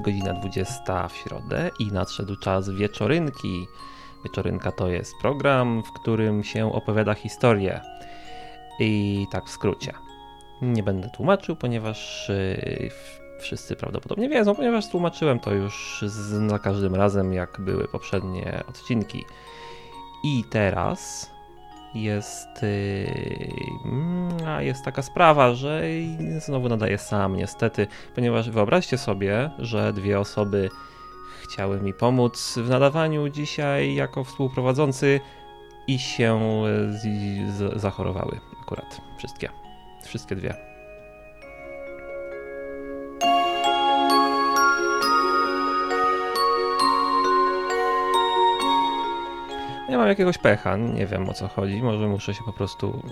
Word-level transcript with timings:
Jest 0.00 0.04
godzina 0.04 0.32
20 0.32 1.08
w 1.08 1.16
środę 1.16 1.70
i 1.78 1.86
nadszedł 1.86 2.36
czas 2.36 2.70
wieczorynki. 2.70 3.66
Wieczorynka 4.24 4.72
to 4.72 4.88
jest 4.88 5.14
program, 5.20 5.82
w 5.82 5.92
którym 5.92 6.44
się 6.44 6.72
opowiada 6.72 7.14
historię. 7.14 7.80
I 8.78 9.26
tak 9.30 9.44
w 9.44 9.50
skrócie. 9.50 9.92
Nie 10.62 10.82
będę 10.82 11.08
tłumaczył, 11.08 11.56
ponieważ 11.56 12.28
yy, 12.28 12.90
wszyscy 13.40 13.76
prawdopodobnie 13.76 14.28
wiedzą, 14.28 14.54
ponieważ 14.54 14.90
tłumaczyłem 14.90 15.40
to 15.40 15.52
już 15.52 16.04
za 16.48 16.58
każdym 16.58 16.94
razem, 16.94 17.32
jak 17.32 17.60
były 17.60 17.88
poprzednie 17.88 18.62
odcinki. 18.68 19.24
I 20.24 20.44
teraz 20.50 21.30
jest, 21.94 22.62
yy, 24.46 24.64
jest 24.64 24.84
taka 24.84 25.02
sprawa, 25.02 25.54
że 25.54 25.82
znowu 26.38 26.68
nadaję 26.68 26.98
sam, 26.98 27.36
niestety, 27.36 27.86
ponieważ 28.14 28.50
wyobraźcie 28.50 28.98
sobie, 28.98 29.50
że 29.58 29.92
dwie 29.92 30.20
osoby 30.20 30.70
chciały 31.42 31.80
mi 31.80 31.94
pomóc 31.94 32.58
w 32.58 32.68
nadawaniu 32.68 33.28
dzisiaj 33.28 33.94
jako 33.94 34.24
współprowadzący 34.24 35.20
i 35.86 35.98
się 35.98 36.62
z, 36.90 37.80
zachorowały 37.80 38.40
akurat 38.62 39.00
wszystkie. 39.18 39.48
Wszystkie 40.04 40.36
dwie. 40.36 40.69
Ja 49.90 49.98
mam 49.98 50.08
jakiegoś 50.08 50.38
pecha, 50.38 50.76
nie 50.76 51.06
wiem 51.06 51.28
o 51.28 51.34
co 51.34 51.48
chodzi. 51.48 51.82
Może 51.82 52.08
muszę 52.08 52.34
się 52.34 52.44
po 52.44 52.52
prostu 52.52 53.02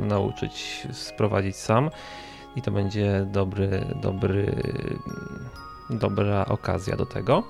nauczyć 0.00 0.86
sprowadzić 0.92 1.56
sam 1.56 1.90
i 2.56 2.62
to 2.62 2.70
będzie 2.70 3.26
dobry, 3.26 3.84
dobry, 4.02 4.62
dobra 5.90 6.44
okazja 6.46 6.96
do 6.96 7.06
tego. 7.06 7.42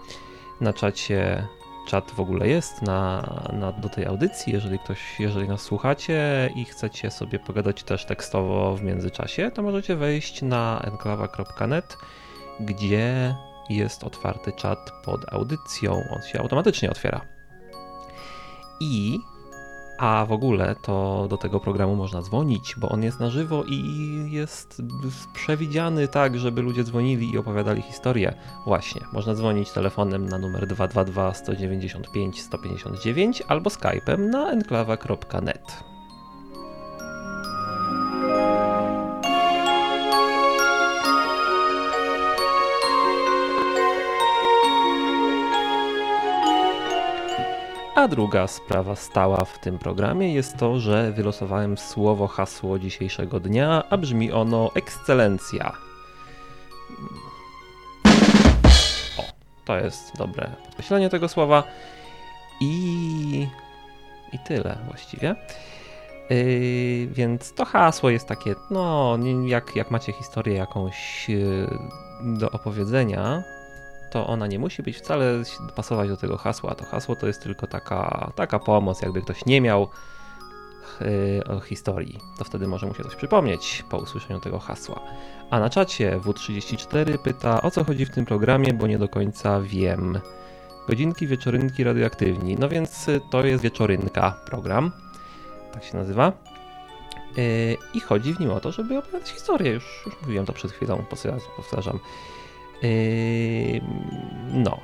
Na 0.60 0.72
czacie 0.72 1.46
czat 1.86 2.10
w 2.10 2.20
ogóle 2.20 2.48
jest 2.48 2.82
na, 2.82 3.22
na, 3.52 3.72
do 3.72 3.88
tej 3.88 4.06
audycji. 4.06 4.52
Jeżeli 4.52 4.78
ktoś, 4.78 5.20
jeżeli 5.20 5.48
nas 5.48 5.60
słuchacie 5.60 6.50
i 6.54 6.64
chcecie 6.64 7.10
sobie 7.10 7.38
pogadać 7.38 7.82
też 7.82 8.04
tekstowo 8.04 8.76
w 8.76 8.82
międzyczasie, 8.82 9.50
to 9.50 9.62
możecie 9.62 9.96
wejść 9.96 10.42
na 10.42 10.80
enklawa.net, 10.84 11.96
gdzie 12.60 13.34
jest 13.68 14.04
otwarty 14.04 14.52
czat 14.52 14.92
pod 15.04 15.32
audycją. 15.32 15.92
On 15.92 16.22
się 16.22 16.40
automatycznie 16.40 16.90
otwiera. 16.90 17.37
I 18.80 19.20
a 19.98 20.26
w 20.28 20.32
ogóle 20.32 20.74
to 20.82 21.26
do 21.30 21.36
tego 21.36 21.60
programu 21.60 21.96
można 21.96 22.22
dzwonić, 22.22 22.74
bo 22.76 22.88
on 22.88 23.02
jest 23.02 23.20
na 23.20 23.30
żywo 23.30 23.64
i 23.64 24.30
jest 24.30 24.82
przewidziany 25.34 26.08
tak, 26.08 26.38
żeby 26.38 26.62
ludzie 26.62 26.84
dzwonili 26.84 27.32
i 27.32 27.38
opowiadali 27.38 27.82
historię. 27.82 28.34
Właśnie, 28.66 29.00
można 29.12 29.34
dzwonić 29.34 29.70
telefonem 29.70 30.28
na 30.28 30.38
numer 30.38 30.66
222 30.66 31.34
195 31.34 32.42
159 32.42 33.42
albo 33.48 33.70
skype'em 33.70 34.18
na 34.18 34.50
enklawa.net. 34.50 35.84
A 47.98 48.08
druga 48.08 48.46
sprawa 48.46 48.96
stała 48.96 49.44
w 49.44 49.58
tym 49.58 49.78
programie 49.78 50.34
jest 50.34 50.56
to, 50.56 50.78
że 50.80 51.12
wylosowałem 51.12 51.78
słowo 51.78 52.26
hasło 52.26 52.78
dzisiejszego 52.78 53.40
dnia, 53.40 53.82
a 53.90 53.96
brzmi 53.96 54.32
ono 54.32 54.70
ekscelencja. 54.74 55.72
O, 59.18 59.22
to 59.64 59.78
jest 59.78 60.16
dobre 60.18 60.50
podkreślenie 60.64 61.08
tego 61.08 61.28
słowa. 61.28 61.62
I, 62.60 63.48
i 64.32 64.38
tyle 64.38 64.78
właściwie. 64.86 65.34
Yy, 66.30 67.06
więc 67.06 67.54
to 67.54 67.64
hasło 67.64 68.10
jest 68.10 68.28
takie, 68.28 68.54
no, 68.70 69.18
jak, 69.46 69.76
jak 69.76 69.90
macie 69.90 70.12
historię 70.12 70.54
jakąś 70.54 71.28
yy, 71.28 71.68
do 72.22 72.50
opowiedzenia, 72.50 73.42
to 74.10 74.26
ona 74.26 74.46
nie 74.46 74.58
musi 74.58 74.82
być 74.82 74.96
wcale 74.96 75.42
pasować 75.76 76.08
do 76.08 76.16
tego 76.16 76.36
hasła. 76.36 76.74
To 76.74 76.84
hasło 76.84 77.16
to 77.16 77.26
jest 77.26 77.42
tylko 77.42 77.66
taka, 77.66 78.32
taka 78.34 78.58
pomoc, 78.58 79.02
jakby 79.02 79.22
ktoś 79.22 79.46
nie 79.46 79.60
miał 79.60 79.88
yy, 81.00 81.60
historii, 81.60 82.18
to 82.38 82.44
wtedy 82.44 82.66
może 82.66 82.86
mu 82.86 82.94
się 82.94 83.04
coś 83.04 83.14
przypomnieć 83.14 83.84
po 83.90 83.98
usłyszeniu 83.98 84.40
tego 84.40 84.58
hasła. 84.58 85.00
A 85.50 85.60
na 85.60 85.70
czacie 85.70 86.18
W34 86.18 87.18
pyta, 87.18 87.62
o 87.62 87.70
co 87.70 87.84
chodzi 87.84 88.06
w 88.06 88.10
tym 88.10 88.24
programie, 88.24 88.72
bo 88.72 88.86
nie 88.86 88.98
do 88.98 89.08
końca 89.08 89.60
wiem. 89.60 90.20
Godzinki, 90.88 91.26
wieczorynki, 91.26 91.84
radioaktywni. 91.84 92.56
No 92.56 92.68
więc 92.68 93.08
y, 93.08 93.20
to 93.30 93.46
jest 93.46 93.62
wieczorynka 93.62 94.40
program, 94.46 94.92
tak 95.72 95.84
się 95.84 95.96
nazywa. 95.96 96.32
Yy, 97.36 97.76
I 97.94 98.00
chodzi 98.00 98.34
w 98.34 98.40
nim 98.40 98.50
o 98.50 98.60
to, 98.60 98.72
żeby 98.72 98.98
opowiadać 98.98 99.30
historię. 99.30 99.72
Już, 99.72 100.02
już 100.06 100.22
mówiłem 100.22 100.46
to 100.46 100.52
przed 100.52 100.72
chwilą, 100.72 101.04
powtarzam. 101.56 101.98
Yy, 102.82 103.80
no. 104.52 104.80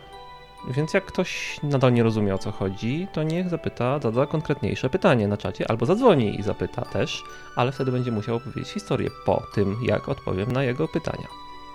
Więc 0.71 0.95
jak 0.95 1.05
ktoś 1.05 1.61
nadal 1.63 1.93
nie 1.93 2.03
rozumie 2.03 2.35
o 2.35 2.39
co 2.39 2.53
chodzi, 2.53 3.09
to 3.13 3.23
niech 3.23 3.49
zapyta, 3.49 3.99
zada 3.99 4.27
konkretniejsze 4.27 4.91
pytanie 4.91 5.29
na 5.29 5.37
czacie, 5.37 5.71
albo 5.71 5.87
zadzwoni 5.87 6.41
i 6.41 6.43
zapyta 6.43 6.83
też, 6.83 7.25
ale 7.57 7.73
wtedy 7.73 7.93
będzie 7.93 8.13
musiał 8.13 8.37
opowiedzieć 8.37 8.69
historię 8.69 9.11
po 9.27 9.43
tym, 9.55 9.77
jak 9.83 10.09
odpowiem 10.09 10.53
na 10.53 10.63
jego 10.63 10.89
pytania. 10.89 11.29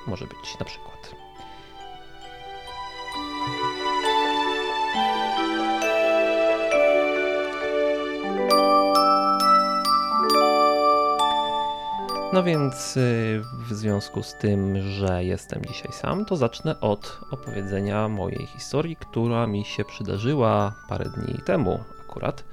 Może 0.07 0.27
być 0.27 0.59
na 0.59 0.65
przykład. 0.65 1.18
No 12.33 12.43
więc 12.43 12.97
y, 12.97 13.41
w 13.53 13.73
związku 13.73 14.23
z 14.23 14.35
tym, 14.35 14.81
że 14.81 15.23
jestem 15.23 15.65
dzisiaj 15.65 15.91
sam, 15.91 16.25
to 16.25 16.35
zacznę 16.35 16.79
od 16.79 17.19
opowiedzenia 17.31 18.07
mojej 18.07 18.45
historii, 18.45 18.95
która 18.95 19.47
mi 19.47 19.65
się 19.65 19.85
przydarzyła 19.85 20.73
parę 20.89 21.05
dni 21.05 21.39
temu 21.45 21.83
akurat. 22.01 22.43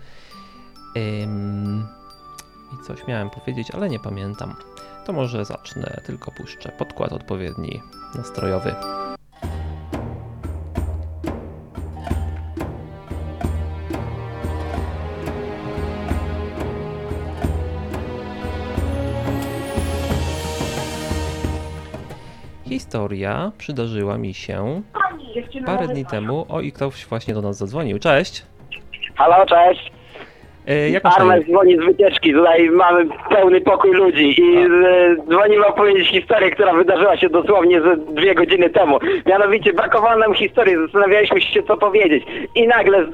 I 2.74 2.86
coś 2.86 3.06
miałem 3.06 3.30
powiedzieć, 3.30 3.70
ale 3.70 3.88
nie 3.88 4.00
pamiętam. 4.00 4.54
To 5.06 5.12
może 5.12 5.44
zacznę, 5.44 6.00
tylko 6.06 6.32
puszczę 6.32 6.72
podkład 6.78 7.12
odpowiedni, 7.12 7.82
nastrojowy. 8.14 8.74
Historia 22.86 23.52
przydarzyła 23.58 24.18
mi 24.18 24.34
się 24.34 24.82
parę 25.66 25.88
dni 25.88 26.06
temu. 26.06 26.46
O, 26.48 26.60
i 26.60 26.72
ktoś 26.72 27.06
właśnie 27.06 27.34
do 27.34 27.42
nas 27.42 27.56
zadzwonił. 27.56 27.98
Cześć. 27.98 28.46
Halo, 29.16 29.46
cześć. 29.46 29.92
E, 30.66 30.90
jak 30.90 31.06
Armes 31.06 31.44
dzwoni 31.44 31.76
z 31.76 31.84
wycieczki, 31.84 32.32
tutaj 32.32 32.70
mamy 32.70 33.06
pełny 33.30 33.60
pokój 33.60 33.92
ludzi 33.92 34.40
i 34.40 34.56
e, 34.56 34.66
dzwonimy 35.30 35.66
opowiedzieć 35.66 36.08
historię, 36.08 36.50
która 36.50 36.72
wydarzyła 36.72 37.16
się 37.16 37.28
dosłownie 37.28 37.80
ze 37.80 37.96
dwie 37.96 38.34
godziny 38.34 38.70
temu. 38.70 38.98
Mianowicie 39.26 39.72
brakowało 39.72 40.16
nam 40.16 40.34
historii, 40.34 40.76
zastanawialiśmy 40.76 41.40
się 41.40 41.62
co 41.62 41.76
powiedzieć 41.76 42.24
i 42.54 42.66
nagle 42.66 43.06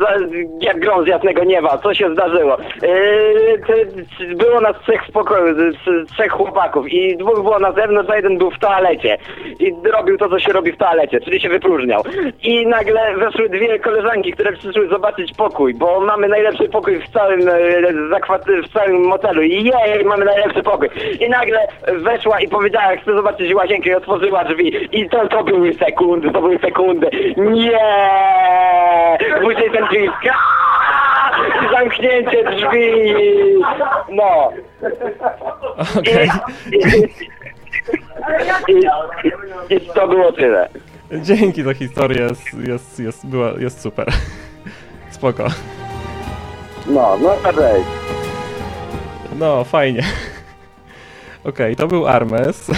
jak 0.61 0.81
grom 0.81 1.05
z 1.05 1.07
jasnego 1.07 1.45
nieba, 1.45 1.79
co 1.79 1.95
się 1.95 2.13
zdarzyło. 2.13 2.57
E, 2.61 4.35
było 4.35 4.61
nas 4.61 4.77
trzech 4.83 5.07
w 5.07 5.13
pokoju, 5.13 5.73
trzech 6.13 6.33
chłopaków 6.33 6.93
i 6.93 7.17
dwóch 7.17 7.43
było 7.43 7.59
na 7.59 7.73
zewnątrz, 7.73 8.11
a 8.11 8.17
jeden 8.17 8.39
był 8.39 8.51
w 8.51 8.59
toalecie 8.59 9.19
i 9.59 9.75
robił 9.93 10.19
to, 10.19 10.29
co 10.29 10.39
się 10.39 10.53
robi 10.53 10.73
w 10.73 10.77
toalecie, 10.77 11.21
czyli 11.21 11.41
się 11.41 11.49
wypróżniał. 11.49 12.03
I 12.43 12.67
nagle 12.67 13.17
weszły 13.17 13.49
dwie 13.49 13.79
koleżanki, 13.79 14.33
które 14.33 14.53
przyszły 14.53 14.89
zobaczyć 14.89 15.33
pokój, 15.35 15.75
bo 15.75 16.01
mamy 16.01 16.29
najlepszy 16.29 16.69
pokój 16.69 17.01
w 17.01 17.09
całym 17.09 17.42
całym, 17.47 18.63
w 18.63 18.73
całym 18.73 19.07
motelu 19.07 19.43
i 19.43 19.65
jej, 19.65 20.05
mamy 20.05 20.25
najlepszy 20.25 20.63
pokój. 20.63 20.89
I 21.21 21.29
nagle 21.29 21.69
weszła 21.93 22.41
i 22.41 22.49
powiedziała, 22.49 22.97
chcę 22.97 23.15
zobaczyć 23.15 23.55
łazienkę 23.55 23.91
i 23.91 23.95
otworzyła 23.95 24.45
drzwi. 24.45 24.89
I 24.93 25.09
to, 25.09 25.29
to 25.29 25.45
były 25.45 25.75
sekundy, 25.75 26.31
to 26.31 26.41
były 26.41 26.59
sekundy. 26.59 27.11
Nie! 27.37 27.79
Później 29.43 29.71
ten 29.71 29.85
drzwi. 29.85 30.11
Zamknięcie 31.73 32.45
drzwi! 32.45 33.15
No. 34.09 34.53
Okej. 35.99 36.31
Okay. 36.31 37.09
I, 38.69 38.73
i, 38.73 39.77
I, 39.77 39.81
to 39.81 40.09
było 40.09 40.33
tyle. 40.33 40.69
Dzięki 41.13 41.63
za 41.63 41.75
historię, 41.75 42.23
jest, 42.23 42.69
jest, 42.69 43.01
jest, 43.01 43.27
była, 43.27 43.51
jest 43.59 43.81
super. 43.81 44.07
Spoko. 45.11 45.47
No, 46.87 47.19
no 47.23 47.53
cześć. 47.53 47.87
No, 49.39 49.65
fajnie. 49.65 50.01
Okej, 51.45 51.73
okay, 51.73 51.77
to 51.77 51.89
był 51.89 52.07
Armes. 52.09 52.71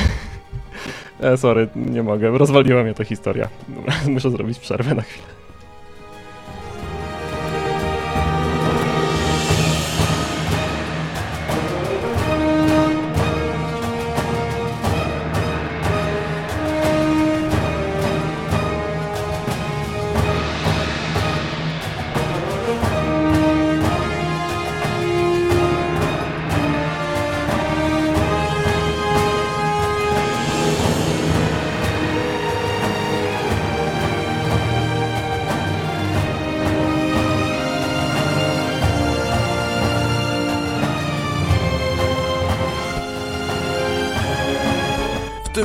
E, 1.20 1.36
sorry, 1.36 1.68
nie 1.76 2.02
mogę. 2.02 2.38
Rozwaliła 2.38 2.82
mnie 2.82 2.94
ta 2.94 3.04
historia. 3.04 3.48
Muszę 4.08 4.30
zrobić 4.30 4.58
przerwę 4.58 4.94
na 4.94 5.02
chwilę. 5.02 5.26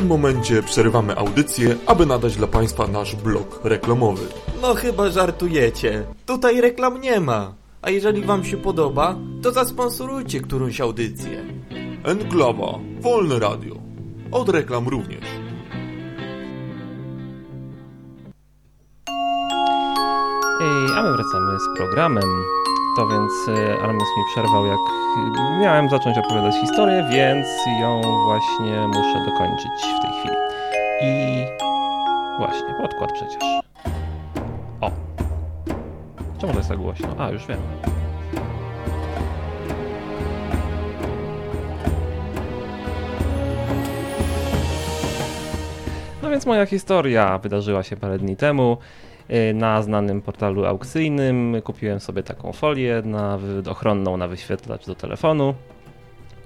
Momencie 0.10 0.64
przerywamy 0.64 1.16
audycję, 1.18 1.76
aby 1.86 2.06
nadać 2.06 2.36
dla 2.36 2.48
Państwa 2.48 2.88
nasz 2.88 3.16
blok 3.16 3.60
reklamowy. 3.64 4.26
No 4.62 4.76
chyba 4.76 5.10
żartujecie. 5.10 6.04
Tutaj 6.26 6.62
reklam 6.62 7.02
nie 7.02 7.20
ma. 7.20 7.54
A 7.82 7.90
jeżeli 7.90 8.22
wam 8.22 8.44
się 8.44 8.58
podoba, 8.58 9.16
to 9.42 9.52
zasponsorujcie 9.52 10.42
którąś 10.42 10.82
audycję. 10.82 11.46
Enklawa, 12.04 12.80
wolne 13.02 13.40
radio. 13.40 13.76
Od 14.32 14.50
reklam 14.50 14.88
również. 14.88 15.24
Ej, 20.62 20.98
a 20.98 21.04
my 21.04 21.12
wracamy 21.12 21.60
z 21.60 21.78
programem. 21.78 22.59
To 22.96 23.08
więc 23.08 23.32
e, 23.48 23.84
Aramis 23.84 24.08
mi 24.18 24.24
przerwał, 24.32 24.66
jak 24.66 24.80
e, 25.38 25.60
miałem 25.62 25.90
zacząć 25.90 26.18
opowiadać 26.18 26.56
historię, 26.56 27.06
więc 27.12 27.48
ją 27.82 28.02
właśnie 28.26 28.88
muszę 28.88 29.26
dokończyć 29.26 29.72
w 29.98 30.02
tej 30.02 30.12
chwili. 30.12 30.36
I 31.02 31.46
właśnie, 32.38 32.74
podkład 32.82 33.12
przecież. 33.12 33.44
O! 34.82 34.92
Czemu 36.40 36.54
to 36.54 36.60
jest 36.60 36.70
tak 36.70 36.78
głośno? 36.78 37.08
A, 37.18 37.30
już 37.30 37.48
wiem. 37.48 37.60
No 46.24 46.30
więc 46.30 46.46
moja 46.46 46.66
historia 46.66 47.38
wydarzyła 47.38 47.84
się 47.84 47.98
parę 47.98 48.18
dni 48.18 48.36
temu. 48.36 48.78
Y, 49.32 49.54
Na 49.54 49.82
znanym 49.82 50.22
portalu 50.22 50.66
aukcyjnym 50.66 51.62
kupiłem 51.64 52.00
sobie 52.00 52.24
taką 52.24 52.54
folię 52.54 53.02
na, 53.06 53.40
ochronną 53.70 54.18
na 54.18 54.28
wyświetlacz 54.28 54.86
do 54.86 54.96
telefonu 54.96 55.56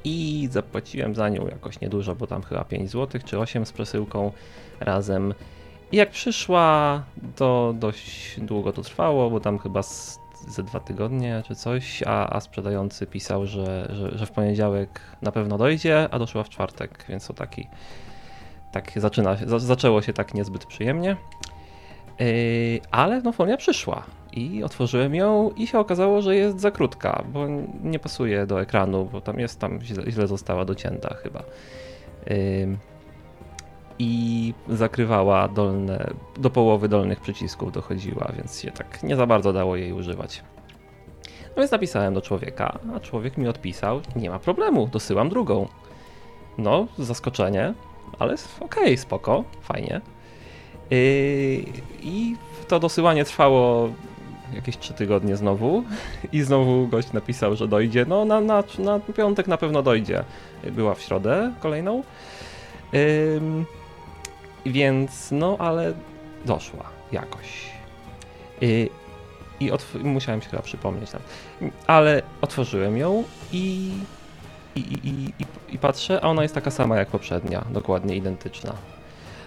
i 0.03 0.47
zapłaciłem 0.51 1.15
za 1.15 1.29
nią 1.29 1.47
jakoś 1.47 1.81
niedużo, 1.81 2.15
bo 2.15 2.27
tam 2.27 2.41
chyba 2.41 2.63
5 2.63 2.91
zł 2.91 3.21
czy 3.25 3.39
8 3.39 3.65
z 3.65 3.71
przesyłką 3.71 4.31
razem. 4.79 5.33
I 5.91 5.97
jak 5.97 6.09
przyszła, 6.09 7.03
to 7.35 7.73
dość 7.79 8.39
długo 8.39 8.73
to 8.73 8.81
trwało, 8.81 9.29
bo 9.29 9.39
tam 9.39 9.59
chyba 9.59 9.83
z, 9.83 10.19
ze 10.47 10.63
dwa 10.63 10.79
tygodnie 10.79 11.43
czy 11.47 11.55
coś, 11.55 12.03
a, 12.05 12.35
a 12.35 12.39
sprzedający 12.39 13.07
pisał, 13.07 13.45
że, 13.45 13.89
że, 13.93 14.17
że 14.17 14.25
w 14.25 14.31
poniedziałek 14.31 15.01
na 15.21 15.31
pewno 15.31 15.57
dojdzie, 15.57 16.07
a 16.11 16.19
doszła 16.19 16.43
w 16.43 16.49
czwartek, 16.49 17.05
więc 17.09 17.27
to 17.27 17.33
taki 17.33 17.67
tak 18.71 18.91
zaczyna 18.95 19.37
zaczęło 19.57 20.01
się 20.01 20.13
tak 20.13 20.33
niezbyt 20.33 20.65
przyjemnie. 20.65 21.17
Yy, 22.23 22.81
ale 22.91 23.21
no 23.21 23.31
folia 23.31 23.57
przyszła 23.57 24.03
i 24.33 24.63
otworzyłem 24.63 25.15
ją 25.15 25.51
i 25.57 25.67
się 25.67 25.79
okazało, 25.79 26.21
że 26.21 26.35
jest 26.35 26.59
za 26.59 26.71
krótka, 26.71 27.23
bo 27.33 27.47
nie 27.83 27.99
pasuje 27.99 28.45
do 28.45 28.61
ekranu, 28.61 29.05
bo 29.11 29.21
tam 29.21 29.39
jest, 29.39 29.59
tam 29.59 29.79
źle, 29.81 30.27
została 30.27 30.65
docięta 30.65 31.13
chyba. 31.13 31.43
Yy, 32.27 32.77
I 33.99 34.53
zakrywała 34.69 35.47
dolne, 35.47 36.09
do 36.37 36.49
połowy 36.49 36.89
dolnych 36.89 37.19
przycisków 37.19 37.71
dochodziła, 37.71 38.31
więc 38.37 38.61
się 38.61 38.71
tak 38.71 39.03
nie 39.03 39.15
za 39.15 39.27
bardzo 39.27 39.53
dało 39.53 39.75
jej 39.75 39.93
używać. 39.93 40.43
No 41.55 41.55
więc 41.57 41.71
napisałem 41.71 42.13
do 42.13 42.21
człowieka, 42.21 42.79
a 42.95 42.99
człowiek 42.99 43.37
mi 43.37 43.47
odpisał, 43.47 44.01
nie 44.15 44.29
ma 44.29 44.39
problemu, 44.39 44.87
dosyłam 44.87 45.29
drugą. 45.29 45.67
No, 46.57 46.87
zaskoczenie, 46.97 47.73
ale 48.19 48.35
okej, 48.59 48.97
spoko, 48.97 49.43
fajnie. 49.61 50.01
Yy, 50.93 51.65
I 52.01 52.35
to 52.67 52.79
dosyłanie 52.79 53.25
trwało 53.25 53.89
jakieś 54.53 54.77
3 54.77 54.93
tygodnie 54.93 55.35
znowu 55.35 55.83
i 56.31 56.41
znowu 56.41 56.87
gość 56.87 57.11
napisał, 57.11 57.55
że 57.55 57.67
dojdzie. 57.67 58.05
No 58.05 58.25
na, 58.25 58.41
na, 58.41 58.63
na 58.79 58.99
piątek 58.99 59.47
na 59.47 59.57
pewno 59.57 59.83
dojdzie. 59.83 60.23
Była 60.71 60.95
w 60.95 61.01
środę 61.01 61.53
kolejną. 61.59 62.03
Więc 64.65 65.31
no, 65.31 65.55
ale 65.59 65.93
doszła 66.45 66.83
jakoś. 67.11 67.71
Yy, 68.61 68.89
I 69.59 69.71
musiałem 70.03 70.41
się 70.41 70.49
chyba 70.49 70.61
przypomnieć. 70.61 71.11
Tam. 71.11 71.21
Ale 71.87 72.21
otworzyłem 72.41 72.97
ją 72.97 73.23
i, 73.51 73.91
i, 74.75 74.79
i, 74.79 75.09
i, 75.09 75.45
i 75.69 75.77
patrzę, 75.77 76.19
a 76.21 76.27
ona 76.27 76.43
jest 76.43 76.55
taka 76.55 76.71
sama 76.71 76.97
jak 76.97 77.07
poprzednia, 77.07 77.65
dokładnie 77.71 78.15
identyczna. 78.15 78.73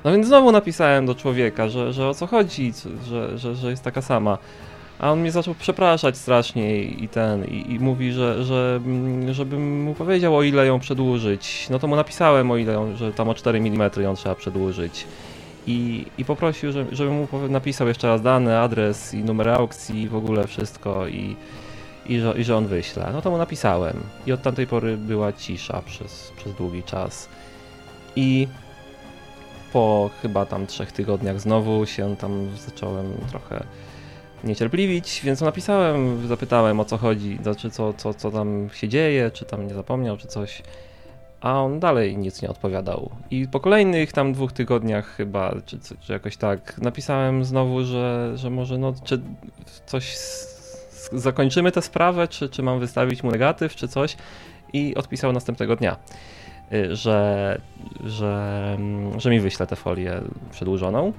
No 0.07 0.13
więc 0.13 0.27
znowu 0.27 0.53
napisałem 0.53 1.07
do 1.07 1.15
człowieka, 1.15 1.69
że, 1.69 1.93
że 1.93 2.09
o 2.09 2.15
co 2.15 2.27
chodzi, 2.27 2.73
że, 3.09 3.39
że, 3.39 3.55
że 3.55 3.71
jest 3.71 3.83
taka 3.83 4.03
sama. 4.03 4.39
A 4.99 5.13
on 5.13 5.21
mnie 5.21 5.33
zaczął 5.33 5.55
przepraszać 5.55 6.17
strasznie 6.17 6.83
i 6.83 7.09
ten, 7.09 7.45
i, 7.45 7.73
i 7.73 7.81
mówi, 7.81 8.13
że, 8.13 8.45
że 8.45 8.81
mm, 8.87 9.35
żebym 9.35 9.83
mu 9.83 9.95
powiedział 9.95 10.37
o 10.37 10.43
ile 10.43 10.67
ją 10.67 10.81
przedłużyć. 10.81 11.67
No 11.71 11.79
to 11.79 11.87
mu 11.87 11.97
napisałem 11.97 12.51
o 12.51 12.57
ile 12.57 12.73
ją, 12.73 12.97
że 12.97 13.13
tam 13.13 13.29
o 13.29 13.35
4 13.35 13.59
mm 13.59 13.91
ją 13.97 14.15
trzeba 14.15 14.35
przedłużyć. 14.35 15.07
I, 15.67 16.07
i 16.19 16.25
poprosił, 16.25 16.73
że, 16.73 16.87
żebym 16.93 17.15
mu 17.15 17.29
napisał 17.49 17.89
jeszcze 17.89 18.09
raz 18.09 18.23
dane, 18.23 18.61
adres 18.61 19.15
i 19.15 19.25
numer 19.25 19.49
aukcji 19.49 20.03
i 20.03 20.09
w 20.09 20.17
ogóle 20.17 20.47
wszystko 20.47 21.09
i, 21.09 21.37
i, 22.07 22.19
że, 22.19 22.35
i 22.39 22.45
że 22.45 22.57
on 22.57 22.67
wyśle. 22.67 23.11
No 23.13 23.23
to 23.23 23.31
mu 23.31 23.39
napisałem. 23.39 23.97
I 24.27 24.33
od 24.33 24.43
tamtej 24.43 24.67
pory 24.67 24.97
była 24.97 25.33
cisza 25.33 25.83
przez, 25.87 26.33
przez 26.37 26.55
długi 26.55 26.83
czas. 26.83 27.29
I 28.17 28.49
po 29.77 30.11
chyba 30.23 30.47
tam 30.47 30.67
trzech 30.67 30.93
tygodniach 30.93 31.41
znowu 31.41 31.87
się 31.87 32.17
tam 32.17 32.57
zacząłem 32.67 33.13
trochę 33.31 33.65
niecierpliwić, 34.45 35.21
więc 35.25 35.41
napisałem, 35.41 36.27
zapytałem 36.29 36.81
o 36.81 36.85
co 36.85 36.99
chodzi, 36.99 37.39
znaczy 37.43 37.71
co, 37.71 37.93
co, 37.93 38.15
co 38.15 38.31
tam 38.31 38.69
się 38.73 38.89
dzieje, 38.89 39.31
czy 39.31 39.45
tam 39.45 39.67
nie 39.67 39.75
zapomniał, 39.75 40.17
czy 40.17 40.29
coś. 40.29 40.63
A 41.41 41.63
on 41.63 41.81
dalej 41.81 42.17
nic 42.17 42.43
nie 42.43 42.49
odpowiadał. 42.49 43.11
I 43.31 43.49
po 43.49 43.61
kolejnych 43.61 44.13
tam 44.13 44.33
dwóch 44.33 44.53
tygodniach 44.53 45.07
chyba, 45.17 45.55
czy, 45.67 45.79
czy 46.01 46.13
jakoś 46.13 46.37
tak, 46.37 46.79
napisałem 46.79 47.45
znowu, 47.45 47.85
że, 47.85 48.33
że 48.35 48.51
może 48.51 48.79
no, 48.79 48.95
czy 49.05 49.21
coś 49.87 50.17
zakończymy 51.13 51.73
tę 51.73 51.83
sprawę, 51.83 52.29
czy, 52.29 52.49
czy 52.49 52.63
mam 52.63 52.81
wystawić 52.81 53.23
mu 53.23 53.31
negatyw, 53.31 53.77
czy 53.77 53.89
coś. 53.89 54.17
I 54.73 54.95
odpisał 54.95 55.33
następnego 55.33 55.77
dnia, 55.77 55.97
że, 56.91 57.61
że, 58.05 58.75
mm, 58.79 59.21
że 59.21 59.31
mi 59.31 59.41
wyśle 59.41 59.67
tę 59.67 59.77
folię 59.77 60.21
przedłużoną. 60.51 61.13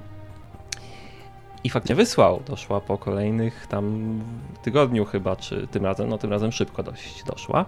I 1.64 1.70
faktycznie 1.70 1.96
wysłał. 1.96 2.42
Doszła 2.46 2.80
po 2.80 2.98
kolejnych 2.98 3.66
tam 3.66 4.14
tygodniu 4.62 5.04
chyba, 5.04 5.36
czy 5.36 5.66
tym 5.66 5.84
razem, 5.84 6.08
no 6.08 6.18
tym 6.18 6.30
razem 6.30 6.52
szybko 6.52 6.82
dość 6.82 7.24
doszła. 7.24 7.64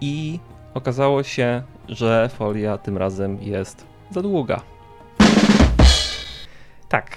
I 0.00 0.38
okazało 0.74 1.22
się, 1.22 1.62
że 1.88 2.30
folia 2.34 2.78
tym 2.78 2.98
razem 2.98 3.42
jest 3.42 3.86
za 4.10 4.22
długa. 4.22 4.60
Tak, 6.88 7.16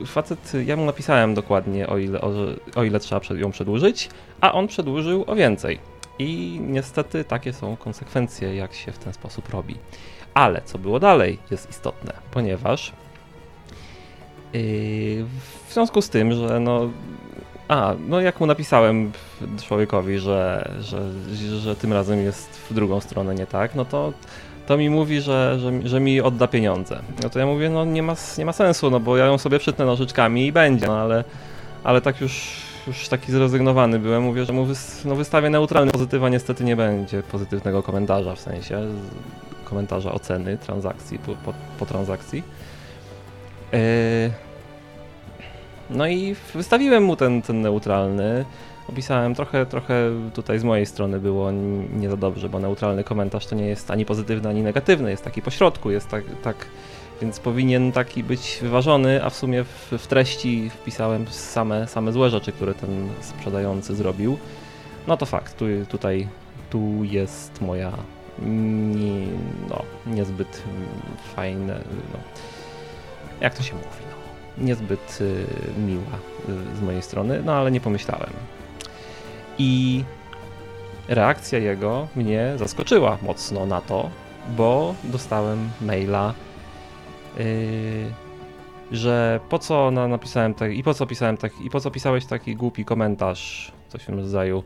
yy, 0.00 0.06
facet, 0.06 0.52
ja 0.66 0.76
mu 0.76 0.84
napisałem 0.84 1.34
dokładnie 1.34 1.86
o 1.86 1.98
ile, 1.98 2.20
o, 2.20 2.32
o 2.76 2.84
ile 2.84 3.00
trzeba 3.00 3.20
ją 3.34 3.50
przedłużyć, 3.50 4.08
a 4.40 4.52
on 4.52 4.66
przedłużył 4.66 5.24
o 5.26 5.34
więcej. 5.34 5.78
I 6.18 6.60
niestety 6.62 7.24
takie 7.24 7.52
są 7.52 7.76
konsekwencje, 7.76 8.54
jak 8.54 8.74
się 8.74 8.92
w 8.92 8.98
ten 8.98 9.12
sposób 9.12 9.48
robi. 9.48 9.76
Ale 10.34 10.62
co 10.64 10.78
było 10.78 11.00
dalej 11.00 11.38
jest 11.50 11.70
istotne, 11.70 12.12
ponieważ 12.30 12.92
yy, 14.52 15.24
w 15.68 15.72
związku 15.72 16.02
z 16.02 16.08
tym, 16.08 16.32
że 16.32 16.60
no. 16.60 16.90
A, 17.68 17.94
no 18.08 18.20
jak 18.20 18.40
mu 18.40 18.46
napisałem 18.46 19.12
człowiekowi, 19.66 20.18
że, 20.18 20.70
że, 20.80 21.10
że 21.60 21.76
tym 21.76 21.92
razem 21.92 22.24
jest 22.24 22.56
w 22.70 22.74
drugą 22.74 23.00
stronę 23.00 23.34
nie 23.34 23.46
tak, 23.46 23.74
no 23.74 23.84
to, 23.84 24.12
to 24.66 24.76
mi 24.76 24.90
mówi, 24.90 25.20
że, 25.20 25.58
że, 25.60 25.88
że 25.88 26.00
mi 26.00 26.20
odda 26.20 26.46
pieniądze. 26.48 27.02
No 27.22 27.30
to 27.30 27.38
ja 27.38 27.46
mówię, 27.46 27.70
no 27.70 27.84
nie 27.84 28.02
ma, 28.02 28.14
nie 28.38 28.44
ma 28.46 28.52
sensu, 28.52 28.90
no 28.90 29.00
bo 29.00 29.16
ja 29.16 29.26
ją 29.26 29.38
sobie 29.38 29.58
przytnę 29.58 29.84
nożyczkami 29.84 30.46
i 30.46 30.52
będzie, 30.52 30.86
no 30.86 30.98
ale, 30.98 31.24
ale 31.84 32.00
tak 32.00 32.20
już, 32.20 32.62
już 32.86 33.08
taki 33.08 33.32
zrezygnowany 33.32 33.98
byłem, 33.98 34.22
mówię, 34.22 34.44
że 34.44 34.52
mu 34.52 34.66
no 35.04 35.14
wystawię 35.14 35.50
neutralny 35.50 35.92
pozytyw, 35.92 36.22
a 36.22 36.28
niestety 36.28 36.64
nie 36.64 36.76
będzie 36.76 37.22
pozytywnego 37.22 37.82
komentarza 37.82 38.34
w 38.34 38.40
sensie. 38.40 38.80
komentarza 39.64 40.12
oceny 40.12 40.58
transakcji, 40.58 41.18
po, 41.18 41.34
po, 41.34 41.54
po 41.78 41.86
transakcji. 41.86 42.42
E, 43.72 44.30
no 45.90 46.06
i 46.06 46.36
wystawiłem 46.54 47.04
mu 47.04 47.16
ten, 47.16 47.42
ten 47.42 47.60
neutralny. 47.60 48.44
Opisałem 48.88 49.34
trochę, 49.34 49.66
trochę 49.66 50.10
tutaj 50.34 50.58
z 50.58 50.64
mojej 50.64 50.86
strony 50.86 51.20
było 51.20 51.50
nie 51.96 52.10
za 52.10 52.16
dobrze, 52.16 52.48
bo 52.48 52.58
neutralny 52.58 53.04
komentarz 53.04 53.46
to 53.46 53.54
nie 53.54 53.66
jest 53.66 53.90
ani 53.90 54.04
pozytywny, 54.04 54.48
ani 54.48 54.62
negatywny, 54.62 55.10
jest 55.10 55.24
taki 55.24 55.42
pośrodku, 55.42 55.90
jest 55.90 56.08
tak, 56.08 56.24
tak 56.42 56.56
więc 57.20 57.40
powinien 57.40 57.92
taki 57.92 58.24
być 58.24 58.58
wyważony, 58.62 59.24
a 59.24 59.30
w 59.30 59.36
sumie 59.36 59.64
w, 59.64 59.92
w, 59.98 60.06
treści 60.06 60.70
wpisałem 60.70 61.26
same, 61.28 61.86
same 61.86 62.12
złe 62.12 62.30
rzeczy, 62.30 62.52
które 62.52 62.74
ten 62.74 63.08
sprzedający 63.20 63.96
zrobił. 63.96 64.38
No 65.06 65.16
to 65.16 65.26
fakt, 65.26 65.56
tu, 65.56 65.64
tutaj 65.88 66.28
tu 66.70 67.04
jest 67.04 67.60
moja 67.60 67.92
nie, 68.38 69.26
no, 69.70 69.82
niezbyt 70.06 70.62
fajne, 71.36 71.80
no, 72.12 72.18
jak 73.40 73.54
to 73.54 73.62
się 73.62 73.74
mówi, 73.74 73.86
no, 74.10 74.64
niezbyt 74.64 75.18
y, 75.20 75.46
miła 75.86 76.18
y, 76.72 76.76
z 76.76 76.80
mojej 76.80 77.02
strony, 77.02 77.42
no 77.44 77.52
ale 77.52 77.70
nie 77.70 77.80
pomyślałem. 77.80 78.30
I 79.58 80.04
reakcja 81.08 81.58
jego 81.58 82.08
mnie 82.16 82.52
zaskoczyła 82.56 83.18
mocno 83.22 83.66
na 83.66 83.80
to, 83.80 84.10
bo 84.56 84.94
dostałem 85.04 85.70
maila, 85.80 86.34
że 88.90 89.40
po 89.48 89.58
co 89.58 89.90
na, 89.90 90.08
napisałem 90.08 90.54
tak, 90.54 90.72
i 90.72 90.82
po 90.82 90.94
co 90.94 91.06
pisałem 91.06 91.36
tak, 91.36 91.52
i 91.60 91.70
po 91.70 91.80
co 91.80 91.90
pisałeś 91.90 92.26
taki 92.26 92.56
głupi 92.56 92.84
komentarz, 92.84 93.72
coś 93.88 94.02
w 94.02 94.06
tym 94.06 94.18
rodzaju, 94.18 94.62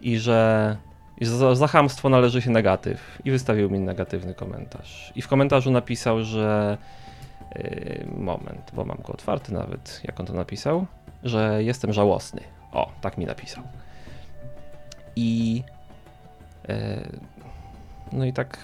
i 0.00 0.18
że, 0.18 0.76
i 1.18 1.24
za, 1.24 1.54
za 1.54 1.66
hamstwo 1.66 2.08
należy 2.08 2.42
się 2.42 2.50
negatyw. 2.50 3.18
I 3.24 3.30
wystawił 3.30 3.70
mi 3.70 3.80
negatywny 3.80 4.34
komentarz. 4.34 5.12
I 5.16 5.22
w 5.22 5.28
komentarzu 5.28 5.70
napisał, 5.70 6.22
że 6.22 6.78
yy, 7.54 8.06
moment, 8.16 8.70
bo 8.74 8.84
mam 8.84 8.98
go 8.98 9.12
otwarty 9.12 9.52
nawet, 9.52 10.00
jak 10.04 10.20
on 10.20 10.26
to 10.26 10.32
napisał, 10.32 10.86
że 11.24 11.64
jestem 11.64 11.92
żałosny. 11.92 12.40
O, 12.72 12.92
tak 13.00 13.18
mi 13.18 13.26
napisał. 13.26 13.64
I 15.16 15.62
e, 16.68 17.08
no 18.12 18.24
i 18.24 18.32
tak 18.32 18.58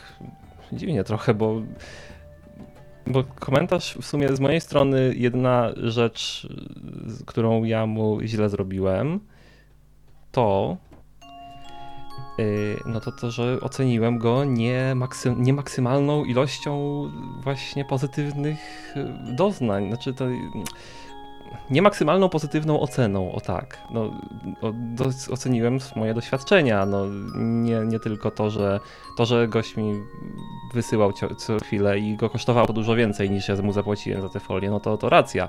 dziwnie 0.73 1.05
trochę, 1.05 1.35
bo 1.35 1.63
bo 3.13 3.25
komentarz 3.25 3.99
w 4.01 4.05
sumie 4.05 4.37
z 4.37 4.41
mojej 4.41 4.61
strony 4.61 5.15
jedna 5.17 5.71
rzecz, 5.77 6.49
którą 7.27 7.65
ja 7.65 7.87
mu 7.87 8.21
źle 8.25 8.49
zrobiłem, 8.49 9.21
to 10.33 10.77
e, 12.39 12.43
no 12.87 13.01
to 13.01 13.13
to, 13.13 13.31
że 13.31 13.61
oceniłem 13.61 14.19
go 14.19 14.45
nie, 14.45 14.95
maksy, 14.95 15.35
nie 15.39 15.53
maksymalną 15.53 16.25
ilością 16.25 17.03
właśnie 17.43 17.85
pozytywnych 17.85 18.95
doznań. 19.37 19.89
Znaczy 19.89 20.15
to 20.15 20.25
nie 21.71 21.83
maksymalną 21.83 22.29
pozytywną 22.29 22.81
oceną, 22.81 23.33
o 23.33 23.41
tak. 23.41 23.79
No, 23.91 24.01
o, 24.63 24.73
oceniłem 25.31 25.79
moje 25.97 26.15
doświadczenia, 26.15 26.87
no, 26.87 27.07
nie, 27.37 27.81
nie 27.87 28.01
tylko 28.01 28.31
to, 28.31 28.51
że 28.51 28.81
to, 29.17 29.27
że 29.27 29.49
gość 29.49 29.77
mi 29.77 29.95
wysyłał 30.75 31.13
co, 31.13 31.35
co 31.35 31.59
chwilę 31.59 31.99
i 31.99 32.17
go 32.17 32.31
kosztowało 32.31 32.67
dużo 32.67 32.95
więcej 32.95 33.31
niż 33.31 33.49
ja 33.49 33.57
mu 33.63 33.73
zapłaciłem 33.73 34.23
za 34.23 34.29
te 34.29 34.41
folie, 34.41 34.71
no 34.71 34.81
to, 34.81 34.97
to 34.97 35.09
racja. 35.09 35.49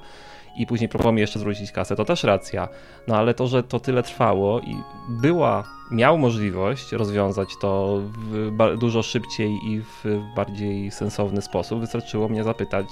I 0.55 0.67
później 0.67 0.89
próbował 0.89 1.13
mi 1.13 1.22
jeszcze 1.22 1.39
zwrócić 1.39 1.72
kasę, 1.72 1.95
to 1.95 2.05
też 2.05 2.24
racja. 2.24 2.67
No 3.07 3.15
ale 3.15 3.33
to, 3.33 3.48
że 3.48 3.63
to 3.63 3.79
tyle 3.79 4.03
trwało 4.03 4.60
i 4.60 4.75
była, 5.10 5.63
miał 5.91 6.17
możliwość 6.17 6.91
rozwiązać 6.91 7.50
to 7.62 8.01
dużo 8.79 9.03
szybciej 9.03 9.60
i 9.67 9.81
w 9.81 10.03
bardziej 10.36 10.91
sensowny 10.91 11.41
sposób, 11.41 11.79
wystarczyło 11.79 12.29
mnie 12.29 12.43
zapytać, 12.43 12.86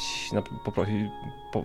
poprosić, 0.66 0.96
po, 1.54 1.64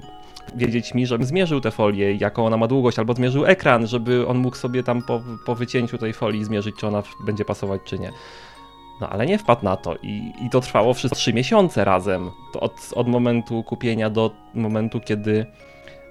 wiedzieć 0.55 0.95
mi, 0.95 1.07
żebym 1.07 1.27
zmierzył 1.27 1.61
tę 1.61 1.71
folię, 1.71 2.15
jaką 2.15 2.47
ona 2.47 2.57
ma 2.57 2.67
długość, 2.67 2.99
albo 2.99 3.15
zmierzył 3.15 3.47
ekran, 3.47 3.87
żeby 3.87 4.27
on 4.27 4.39
mógł 4.39 4.57
sobie 4.57 4.83
tam 4.83 5.03
po, 5.03 5.23
po 5.47 5.55
wycięciu 5.55 5.99
tej 5.99 6.13
folii 6.13 6.45
zmierzyć, 6.45 6.77
czy 6.77 6.87
ona 6.87 7.03
będzie 7.27 7.45
pasować, 7.45 7.81
czy 7.85 7.99
nie. 7.99 8.13
No 9.01 9.09
ale 9.09 9.27
nie 9.27 9.39
wpadł 9.39 9.65
na 9.65 9.77
to 9.77 9.97
i, 10.03 10.33
i 10.41 10.51
to 10.51 10.61
trwało 10.61 10.95
przez 10.95 11.11
3 11.11 11.35
miesiące 11.35 11.85
razem. 11.85 12.31
To 12.53 12.61
od, 12.61 12.73
od 12.95 13.09
momentu 13.09 13.63
kupienia 13.63 14.11
do 14.11 14.31
momentu, 14.55 15.01
kiedy 15.01 15.47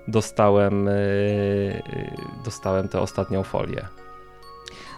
dostałem, 0.08 0.86
yy, 0.86 2.12
dostałem 2.46 2.90
tę 2.90 3.02
ostatnią 3.02 3.44
folię. 3.44 3.86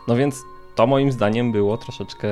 No 0.08 0.16
więc 0.16 0.44
to 0.76 0.88
moim 0.88 1.12
zdaniem 1.12 1.52
było 1.52 1.78
troszeczkę 1.78 2.28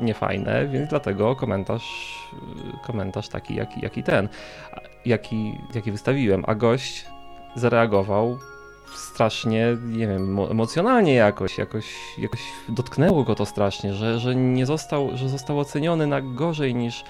niefajne, 0.00 0.68
więc 0.68 0.90
dlatego 0.90 1.36
komentarz, 1.36 2.18
komentarz 2.86 3.28
taki, 3.28 3.54
jaki, 3.54 3.80
jaki 3.80 4.02
ten 4.02 4.28
jaki, 5.08 5.60
jaki 5.74 5.92
wystawiłem, 5.92 6.44
a 6.46 6.54
gość 6.54 7.06
zareagował 7.54 8.38
strasznie, 8.96 9.76
nie 9.86 10.06
wiem, 10.06 10.38
emocjonalnie 10.50 11.14
jakoś, 11.14 11.58
jakoś, 11.58 11.84
jakoś 12.18 12.40
dotknęło 12.68 13.24
go 13.24 13.34
to 13.34 13.46
strasznie, 13.46 13.94
że, 13.94 14.18
że 14.18 14.36
nie 14.36 14.66
został, 14.66 15.10
że 15.14 15.28
został 15.28 15.58
oceniony 15.60 16.06
na 16.06 16.20
gorzej 16.20 16.74
niż, 16.74 17.04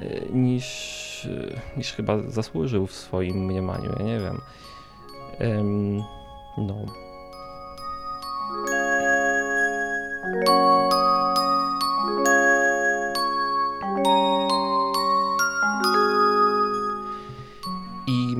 e, 0.00 0.32
niż, 0.32 1.28
e, 1.54 1.76
niż 1.76 1.92
chyba 1.92 2.18
zasłużył 2.18 2.86
w 2.86 2.92
swoim 2.92 3.36
mniemaniu, 3.46 3.92
ja 3.98 4.04
nie 4.04 4.18
wiem. 4.18 4.40
Um, 5.40 6.02
no. 6.58 7.11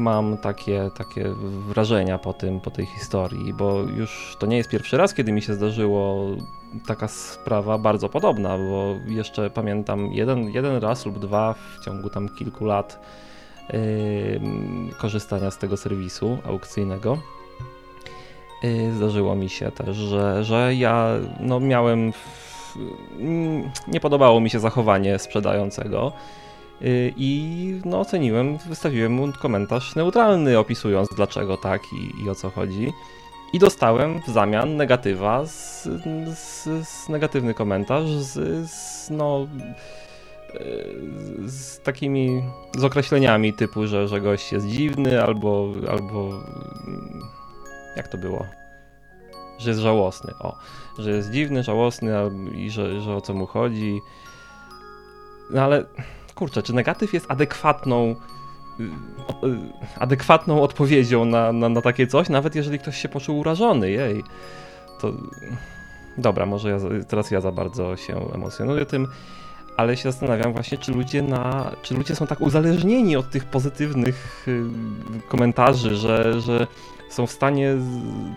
Mam 0.03 0.39
takie, 0.39 0.91
takie 0.95 1.25
wrażenia 1.69 2.19
po, 2.19 2.33
tym, 2.33 2.61
po 2.61 2.71
tej 2.71 2.87
historii, 2.87 3.55
bo 3.55 3.83
już 3.83 4.37
to 4.39 4.47
nie 4.47 4.57
jest 4.57 4.71
pierwszy 4.71 4.97
raz, 4.97 5.15
kiedy 5.15 5.33
mi 5.33 5.43
się 5.43 5.55
zdarzyło 5.55 6.27
taka 6.87 7.09
sprawa 7.09 7.79
bardzo 7.79 8.09
podobna, 8.09 8.59
bo 8.59 8.95
jeszcze 9.07 9.51
pamiętam 9.51 10.13
jeden, 10.13 10.51
jeden 10.51 10.77
raz 10.77 11.07
lub 11.07 11.19
dwa 11.19 11.55
w 11.55 11.85
ciągu 11.85 12.11
tam 12.11 12.29
kilku 12.29 12.65
lat 12.65 13.01
yy, 13.73 13.79
korzystania 14.99 15.51
z 15.51 15.59
tego 15.59 15.77
serwisu 15.77 16.39
aukcyjnego. 16.47 17.19
Yy, 18.63 18.93
zdarzyło 18.93 19.35
mi 19.35 19.49
się 19.49 19.71
też, 19.71 19.97
że, 19.97 20.45
że 20.45 20.75
ja 20.75 21.09
no, 21.41 21.61
miałem. 21.61 22.13
W, 22.13 22.77
nie 23.89 24.01
podobało 24.01 24.41
mi 24.41 24.51
się 24.51 24.61
zachowanie 24.61 25.19
sprzedającego 25.19 26.13
i 27.17 27.81
no, 27.85 28.01
oceniłem, 28.01 28.59
wystawiłem 28.59 29.13
mu 29.13 29.33
komentarz 29.33 29.97
neutralny, 29.97 30.59
opisując 30.59 31.09
dlaczego 31.17 31.57
tak 31.57 31.83
i, 31.93 32.25
i 32.25 32.31
o 32.31 32.35
co 32.35 32.51
chodzi. 32.51 32.93
I 33.53 33.59
dostałem 33.59 34.21
w 34.21 34.29
zamian 34.29 34.77
negatywa, 34.77 35.47
z, 35.47 35.89
z, 36.35 36.69
z 36.89 37.09
negatywny 37.09 37.55
komentarz 37.55 38.11
z, 38.11 38.71
z, 38.71 39.11
no, 39.11 39.47
y, 40.55 41.49
z 41.49 41.81
takimi 41.81 42.43
z 42.77 42.85
określeniami 42.85 43.53
typu, 43.53 43.87
że, 43.87 44.09
że 44.09 44.21
gość 44.21 44.53
jest 44.53 44.67
dziwny 44.67 45.23
albo, 45.23 45.69
albo 45.91 46.31
jak 47.97 48.09
to 48.09 48.19
było? 48.19 48.47
Że 49.59 49.71
jest 49.71 49.83
żałosny. 49.83 50.33
O, 50.41 50.57
że 50.99 51.11
jest 51.11 51.31
dziwny, 51.31 51.63
żałosny 51.63 52.13
i 52.55 52.71
że, 52.71 53.01
że 53.01 53.15
o 53.15 53.21
co 53.21 53.35
mu 53.35 53.47
chodzi. 53.47 54.01
No 55.51 55.63
ale 55.63 55.85
kurczę, 56.35 56.63
czy 56.63 56.75
negatyw 56.75 57.13
jest 57.13 57.31
adekwatną 57.31 58.15
y, 58.81 58.83
y, 58.83 58.89
adekwatną 59.99 60.63
odpowiedzią 60.63 61.25
na, 61.25 61.53
na, 61.53 61.69
na, 61.69 61.81
takie 61.81 62.07
coś, 62.07 62.29
nawet 62.29 62.55
jeżeli 62.55 62.79
ktoś 62.79 62.97
się 62.97 63.09
poczuł 63.09 63.39
urażony, 63.39 63.91
jej. 63.91 64.25
To 65.01 65.13
dobra, 66.19 66.47
może 66.47 66.71
ja, 66.71 66.79
teraz 67.09 67.31
ja 67.31 67.41
za 67.41 67.53
bardzo 67.53 67.97
się 67.97 68.33
emocjonuję 68.35 68.87
tym, 68.87 69.09
ale 69.77 69.97
się 69.97 70.03
zastanawiam 70.03 70.53
właśnie, 70.53 70.79
czy 70.79 70.93
ludzie, 70.93 71.23
na, 71.23 71.73
czy 71.83 71.95
ludzie 71.95 72.17
są 72.17 72.27
tak 72.27 72.41
uzależnieni 72.41 73.17
od 73.17 73.31
tych 73.31 73.45
pozytywnych 73.45 74.45
y, 74.49 74.63
komentarzy, 75.29 75.97
że, 75.97 76.41
że 76.41 76.67
są 77.11 77.27
w 77.27 77.31
stanie 77.31 77.75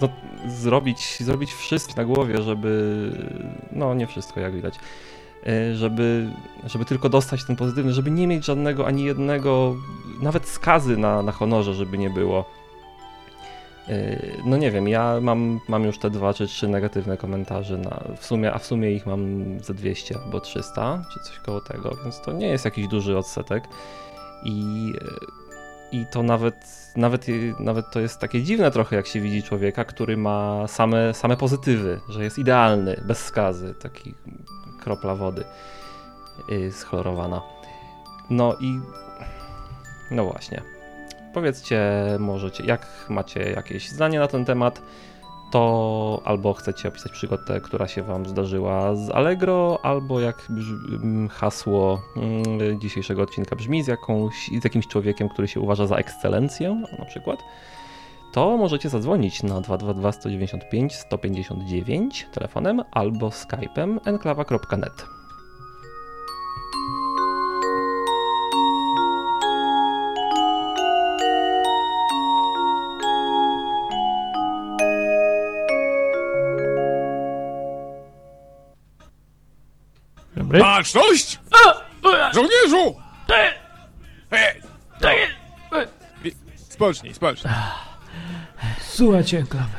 no, 0.02 0.10
zrobić, 0.48 1.24
zrobić 1.24 1.54
wszystko 1.54 1.94
na 1.98 2.06
głowie, 2.06 2.42
żeby, 2.42 3.12
no 3.72 3.94
nie 3.94 4.08
wszystko 4.08 4.40
jak 4.40 4.56
widać, 4.56 4.80
żeby, 5.76 6.30
żeby 6.66 6.86
tylko 6.86 7.10
dostać 7.10 7.44
ten 7.44 7.56
pozytywny, 7.56 7.94
żeby 7.94 8.12
nie 8.12 8.28
mieć 8.28 8.46
żadnego, 8.46 8.88
ani 8.88 9.04
jednego, 9.04 9.76
nawet 10.22 10.48
skazy 10.48 10.98
na, 10.98 11.22
na 11.22 11.32
honorze, 11.32 11.74
żeby 11.74 11.98
nie 11.98 12.10
było. 12.10 12.46
E, 13.90 14.22
no 14.46 14.58
nie 14.58 14.72
wiem, 14.72 14.88
ja 14.88 15.20
mam, 15.22 15.60
mam 15.68 15.84
już 15.84 15.98
te 15.98 16.10
dwa 16.10 16.34
czy 16.34 16.48
trzy 16.48 16.68
negatywne 16.68 17.18
komentarze, 17.18 17.78
na, 17.78 18.04
w 18.18 18.26
sumie, 18.26 18.54
a 18.54 18.58
w 18.58 18.66
sumie 18.66 18.92
ich 18.92 19.06
mam 19.06 19.46
ze 19.60 19.74
200 19.74 20.20
albo 20.26 20.40
300, 20.40 21.02
czy 21.14 21.20
coś 21.20 21.40
koło 21.40 21.62
tego, 21.62 21.98
więc 22.04 22.22
to 22.22 22.34
nie 22.34 22.48
jest 22.48 22.66
jakiś 22.66 22.88
duży 22.88 23.18
odsetek. 23.18 23.64
I, 24.44 24.94
i 25.92 26.06
to 26.06 26.24
nawet, 26.24 26.56
nawet, 26.96 27.28
nawet 27.60 27.92
to 27.92 28.00
jest 28.00 28.20
takie 28.20 28.44
dziwne 28.44 28.72
trochę, 28.72 28.96
jak 28.96 29.08
się 29.08 29.22
widzi 29.22 29.44
człowieka, 29.44 29.86
który 29.86 30.18
ma 30.18 30.68
same, 30.68 31.14
same 31.14 31.38
pozytywy, 31.38 32.00
że 32.10 32.24
jest 32.24 32.38
idealny, 32.38 33.02
bez 33.08 33.26
skazy, 33.26 33.74
taki 33.82 34.16
kropla 34.84 35.16
wody. 35.16 35.44
yy, 36.50 36.72
schlorowana. 36.72 37.42
No 38.30 38.56
i 38.60 38.80
no 40.12 40.26
właśnie. 40.26 40.62
Powiedzcie, 41.34 41.82
możecie, 42.20 42.66
jak 42.66 42.88
macie 43.10 43.52
jakieś 43.52 43.90
zdanie 43.90 44.20
na 44.20 44.28
ten 44.28 44.46
temat, 44.46 44.82
to 45.56 46.22
albo 46.26 46.54
chcecie 46.54 46.88
opisać 46.90 47.12
przygodę, 47.12 47.62
która 47.62 47.88
się 47.88 48.04
Wam 48.04 48.26
zdarzyła 48.26 48.96
z 48.96 49.10
Allegro, 49.10 49.80
albo 49.84 50.20
jak 50.20 50.38
brz- 50.50 51.30
hasło 51.30 52.02
mm, 52.18 52.80
dzisiejszego 52.80 53.22
odcinka 53.22 53.56
brzmi 53.56 53.84
z, 53.84 53.88
jakąś, 53.88 54.50
z 54.62 54.64
jakimś 54.64 54.88
człowiekiem, 54.88 55.30
który 55.30 55.48
się 55.48 55.60
uważa 55.60 55.88
za 55.88 55.96
ekscelencję, 55.96 56.84
na 57.00 57.06
przykład, 57.06 57.40
to 58.34 58.58
możecie 58.58 58.90
zadzwonić 58.90 59.44
na 59.44 59.62
222 59.62 60.12
195 60.12 60.96
159 60.96 62.28
telefonem 62.34 62.82
albo 62.92 63.32
skypem 63.32 64.00
enklawa.net. 64.06 65.06
Baczność! 80.60 81.40
Żołnierzu! 82.34 82.96
Hej! 84.32 84.62
Wi- 86.24 86.36
Spocznij, 86.56 87.14
spocznij. 87.14 87.54
Słuchajcie 88.80 89.38
enklawy. 89.40 89.78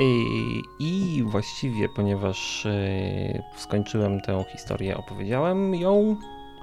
I, 0.00 0.62
I 0.78 1.22
właściwie, 1.26 1.88
ponieważ 1.88 2.66
e, 2.66 3.42
skończyłem 3.56 4.20
tę 4.20 4.44
historię, 4.52 4.96
opowiedziałem 4.96 5.74
ją 5.74 6.16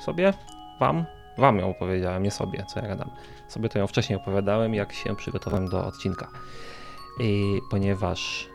sobie, 0.06 0.34
wam, 0.80 1.06
wam 1.38 1.60
ją 1.60 1.70
opowiedziałem, 1.70 2.24
nie 2.24 2.32
sobie, 2.32 2.66
co 2.74 2.80
ja 2.80 2.88
gadam. 2.88 3.10
Sobie 3.48 3.70
to 3.70 3.80
ją 3.80 3.88
wcześniej 3.88 4.18
opowiadałem, 4.20 4.74
jak 4.74 4.94
się 4.94 5.16
przygotowałem 5.16 5.68
do 5.70 5.86
odcinka. 5.86 6.28
I, 7.20 7.60
ponieważ 7.72 8.50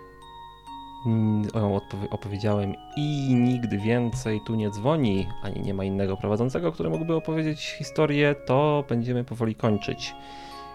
ją 1.55 1.77
odpowie- 1.77 2.11
opowiedziałem 2.11 2.75
i 2.97 3.35
nigdy 3.35 3.79
więcej 3.79 4.41
tu 4.41 4.55
nie 4.55 4.71
dzwoni, 4.71 5.27
ani 5.43 5.61
nie 5.61 5.75
ma 5.75 5.85
innego 5.85 6.17
prowadzącego, 6.17 6.73
który 6.73 6.91
mógłby 6.91 7.15
opowiedzieć 7.15 7.61
historię, 7.79 8.35
to 8.47 8.85
będziemy 8.89 9.25
powoli 9.25 9.55
kończyć. 9.55 10.15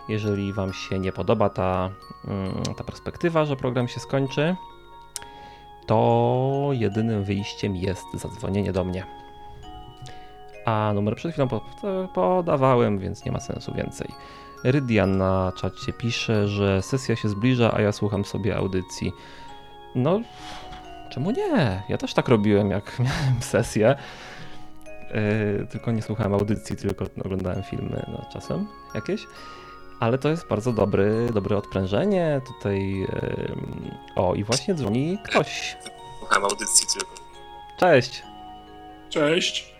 Jeżeli 0.09 0.53
Wam 0.53 0.73
się 0.73 0.99
nie 0.99 1.11
podoba 1.11 1.49
ta, 1.49 1.89
mm, 2.27 2.63
ta 2.77 2.83
perspektywa, 2.83 3.45
że 3.45 3.55
program 3.55 3.87
się 3.87 3.99
skończy, 3.99 4.55
to 5.85 6.69
jedynym 6.71 7.23
wyjściem 7.23 7.75
jest 7.75 8.05
zadzwonienie 8.13 8.71
do 8.73 8.83
mnie. 8.83 9.05
A 10.65 10.91
numer 10.95 11.15
przed 11.15 11.31
chwilą 11.31 11.47
po- 11.47 11.61
podawałem, 12.13 12.99
więc 12.99 13.25
nie 13.25 13.31
ma 13.31 13.39
sensu 13.39 13.73
więcej. 13.73 14.07
Rydian 14.63 15.17
na 15.17 15.51
czacie 15.57 15.93
pisze, 15.93 16.47
że 16.47 16.81
sesja 16.81 17.15
się 17.15 17.29
zbliża, 17.29 17.73
a 17.73 17.81
ja 17.81 17.91
słucham 17.91 18.25
sobie 18.25 18.57
audycji. 18.57 19.11
No, 19.95 20.21
czemu 21.09 21.31
nie? 21.31 21.83
Ja 21.89 21.97
też 21.97 22.13
tak 22.13 22.27
robiłem, 22.27 22.71
jak 22.71 22.99
miałem 22.99 23.41
sesję. 23.41 23.95
Yy, 25.59 25.67
tylko 25.67 25.91
nie 25.91 26.01
słuchałem 26.01 26.33
audycji, 26.33 26.75
tylko 26.75 27.05
oglądałem 27.25 27.63
filmy 27.63 28.05
no, 28.07 28.25
czasem 28.33 28.67
jakieś. 28.95 29.27
Ale 29.99 30.17
to 30.17 30.29
jest 30.29 30.47
bardzo 30.47 30.73
dobry, 30.73 31.29
dobre 31.33 31.57
odprężenie. 31.57 32.41
Tutaj. 32.47 32.99
Yy, 32.99 33.55
o, 34.15 34.35
i 34.35 34.43
właśnie 34.43 34.73
dzwoni 34.73 35.17
ktoś. 35.23 35.77
Słucham 36.19 36.43
audycji 36.43 36.87
tylko. 36.93 37.15
Cześć. 37.79 38.23
Cześć. 39.09 39.75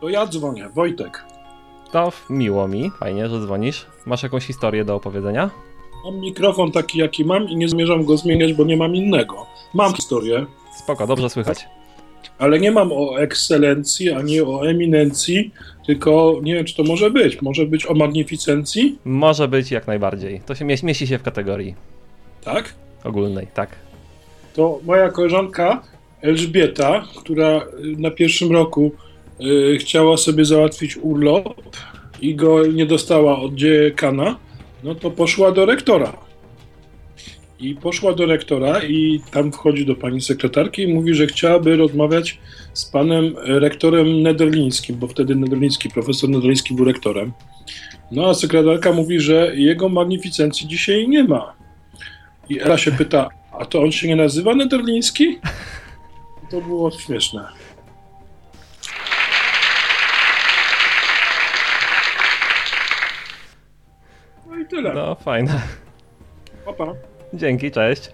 To 0.00 0.08
ja 0.08 0.26
dzwonię, 0.26 0.68
Wojtek. 0.68 1.24
To 1.90 2.12
miło 2.30 2.68
mi, 2.68 2.90
fajnie, 2.90 3.28
że 3.28 3.40
dzwonisz. 3.40 3.86
Masz 4.06 4.22
jakąś 4.22 4.46
historię 4.46 4.84
do 4.84 4.94
opowiedzenia? 4.94 5.50
Mam 6.04 6.20
mikrofon 6.20 6.72
taki, 6.72 6.98
jaki 6.98 7.24
mam 7.24 7.48
i 7.48 7.56
nie 7.56 7.68
zamierzam 7.68 8.04
go 8.04 8.16
zmieniać, 8.16 8.52
bo 8.52 8.64
nie 8.64 8.76
mam 8.76 8.96
innego. 8.96 9.46
Mam 9.74 9.94
historię, 9.94 10.46
Spoko, 10.78 11.06
dobrze 11.06 11.30
słychać. 11.30 11.66
ale 12.38 12.58
nie 12.60 12.70
mam 12.70 12.92
o 12.92 13.20
ekscelencji 13.20 14.10
ani 14.10 14.40
o 14.40 14.68
eminencji, 14.68 15.50
tylko 15.86 16.40
nie 16.42 16.54
wiem, 16.54 16.64
czy 16.64 16.76
to 16.76 16.82
może 16.82 17.10
być. 17.10 17.42
Może 17.42 17.66
być 17.66 17.86
o 17.86 17.94
magnificencji, 17.94 18.98
Może 19.04 19.48
być 19.48 19.70
jak 19.70 19.86
najbardziej. 19.86 20.40
To 20.46 20.54
się 20.54 20.64
mieści, 20.64 20.86
mieści 20.86 21.06
się 21.06 21.18
w 21.18 21.22
kategorii 21.22 21.74
tak? 22.44 22.74
ogólnej, 23.04 23.46
tak. 23.54 23.70
To 24.54 24.80
moja 24.84 25.08
koleżanka 25.10 25.82
Elżbieta, 26.22 27.04
która 27.16 27.56
y, 27.58 27.62
na 27.98 28.10
pierwszym 28.10 28.52
roku 28.52 28.92
y, 29.74 29.78
chciała 29.78 30.16
sobie 30.16 30.44
załatwić 30.44 30.96
urlop 30.96 31.76
i 32.20 32.34
go 32.34 32.66
nie 32.66 32.86
dostała 32.86 33.38
od 33.38 33.54
dziekana, 33.54 34.36
no 34.84 34.94
to 34.94 35.10
poszła 35.10 35.52
do 35.52 35.66
rektora. 35.66 36.16
I 37.60 37.74
poszła 37.74 38.12
do 38.12 38.26
rektora 38.26 38.82
i 38.82 39.20
tam 39.30 39.52
wchodzi 39.52 39.86
do 39.86 39.94
pani 39.94 40.20
sekretarki 40.20 40.82
i 40.82 40.94
mówi, 40.94 41.14
że 41.14 41.26
chciałaby 41.26 41.76
rozmawiać 41.76 42.38
z 42.74 42.84
panem 42.84 43.34
rektorem 43.36 44.22
Nederlińskim, 44.22 44.96
bo 44.96 45.08
wtedy 45.08 45.34
Nederliński, 45.34 45.90
profesor 45.90 46.30
Nederliński 46.30 46.74
był 46.74 46.84
rektorem. 46.84 47.32
No 48.10 48.26
a 48.28 48.34
sekretarka 48.34 48.92
mówi, 48.92 49.20
że 49.20 49.52
jego 49.56 49.88
magnificencji 49.88 50.68
dzisiaj 50.68 51.08
nie 51.08 51.24
ma. 51.24 51.52
I 52.48 52.60
Ela 52.60 52.78
się 52.78 52.92
pyta, 52.92 53.28
a 53.52 53.64
to 53.64 53.82
on 53.82 53.92
się 53.92 54.08
nie 54.08 54.16
nazywa 54.16 54.54
Nederliński? 54.54 55.38
To 56.50 56.60
było 56.60 56.90
śmieszne. 56.90 57.48
Tyle. 64.74 64.94
No, 64.94 65.14
fajne. 65.14 65.60
Pa, 66.64 66.72
pa. 66.72 66.94
Dzięki, 67.32 67.70
cześć. 67.70 68.10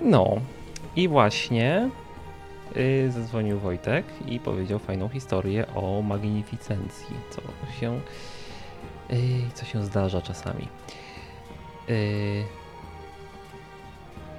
No, 0.00 0.36
i 0.96 1.08
właśnie 1.08 1.90
zadzwonił 3.08 3.58
Wojtek 3.58 4.04
i 4.26 4.40
powiedział 4.40 4.78
fajną 4.78 5.08
historię 5.08 5.66
o 5.74 6.02
magnificencji, 6.02 7.16
co 7.30 7.40
się 7.80 8.00
Yy, 9.10 9.18
co 9.54 9.64
się 9.64 9.84
zdarza 9.84 10.22
czasami. 10.22 10.68
Yy, 11.88 11.94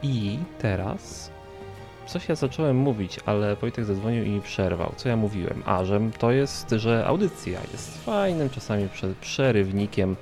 I 0.03 0.39
teraz 0.59 1.31
coś 2.05 2.29
ja 2.29 2.35
zacząłem 2.35 2.77
mówić, 2.77 3.19
ale 3.25 3.55
Wojtek 3.55 3.85
zadzwonił 3.85 4.23
i 4.23 4.29
mi 4.29 4.41
przerwał. 4.41 4.93
Co 4.95 5.09
ja 5.09 5.15
mówiłem? 5.15 5.63
A, 5.65 5.85
że 5.85 5.99
to 6.17 6.31
jest, 6.31 6.69
że 6.69 7.05
audycja 7.05 7.59
jest 7.71 8.03
fajnym 8.05 8.49
czasami 8.49 8.89
prze- 8.89 9.13
przerywnikiem 9.21 10.15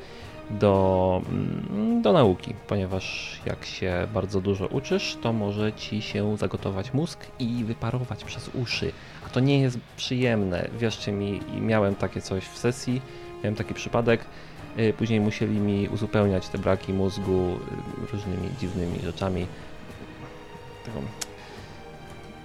do, 0.50 1.22
mm, 1.30 2.02
do 2.02 2.14
nauki, 2.14 2.54
ponieważ 2.68 3.36
jak 3.46 3.66
się 3.66 4.08
bardzo 4.14 4.42
dużo 4.42 4.68
uczysz, 4.68 5.18
to 5.22 5.34
może 5.34 5.74
ci 5.74 6.02
się 6.02 6.38
zagotować 6.38 6.94
mózg 6.94 7.20
i 7.40 7.64
wyparować 7.64 8.24
przez 8.24 8.50
uszy. 8.54 8.92
A 9.26 9.30
to 9.30 9.40
nie 9.40 9.62
jest 9.62 9.78
przyjemne. 9.98 10.70
Wierzcie 10.80 11.12
mi, 11.12 11.40
miałem 11.62 11.96
takie 11.96 12.22
coś 12.22 12.44
w 12.44 12.58
sesji, 12.58 13.02
miałem 13.44 13.56
taki 13.56 13.74
przypadek. 13.74 14.26
y, 14.80 14.94
Później 14.98 15.20
musieli 15.20 15.60
mi 15.60 15.90
uzupełniać 15.90 16.48
te 16.48 16.58
braki 16.58 16.94
mózgu 16.94 17.60
y, 18.04 18.12
różnymi 18.12 18.50
dziwnymi 18.60 19.00
rzeczami. 19.00 19.48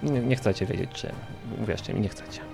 Nie, 0.03 0.19
nie 0.19 0.35
chcecie 0.35 0.65
wiedzieć, 0.65 0.89
czy. 0.93 1.11
Uwierzcie 1.61 1.93
mi, 1.93 2.01
nie 2.01 2.09
chcecie. 2.09 2.48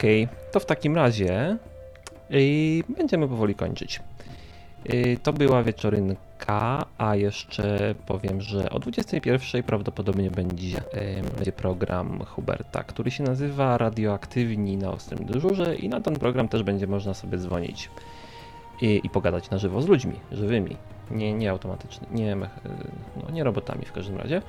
Okej, 0.00 0.28
to 0.52 0.60
w 0.60 0.66
takim 0.66 0.96
razie 0.96 1.56
yy, 2.30 2.96
będziemy 2.96 3.28
powoli 3.28 3.54
kończyć. 3.54 4.00
Yy, 4.84 5.16
to 5.22 5.32
była 5.32 5.62
wieczorynka, 5.62 6.86
a 6.98 7.16
jeszcze 7.16 7.94
powiem, 8.06 8.40
że 8.40 8.70
o 8.70 8.78
21.00 8.78 9.62
prawdopodobnie 9.62 10.30
będzie, 10.30 10.76
yy, 10.94 11.22
będzie 11.36 11.52
program 11.52 12.24
Huberta, 12.24 12.84
który 12.84 13.10
się 13.10 13.24
nazywa 13.24 13.78
Radioaktywni 13.78 14.76
na 14.76 14.90
ostrym 14.90 15.24
dyżurze 15.24 15.76
i 15.76 15.88
na 15.88 16.00
ten 16.00 16.16
program 16.16 16.48
też 16.48 16.62
będzie 16.62 16.86
można 16.86 17.14
sobie 17.14 17.38
dzwonić 17.38 17.90
i, 18.82 19.00
i 19.04 19.10
pogadać 19.10 19.50
na 19.50 19.58
żywo 19.58 19.82
z 19.82 19.88
ludźmi, 19.88 20.14
żywymi. 20.32 20.76
Nie, 21.10 21.32
nie 21.32 21.50
automatyczny, 21.50 22.06
nie, 22.10 22.36
no, 22.36 23.30
nie 23.32 23.44
robotami 23.44 23.84
w 23.84 23.92
każdym 23.92 24.16
razie. 24.16 24.42